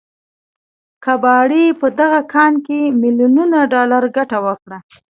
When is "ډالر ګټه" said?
3.73-4.37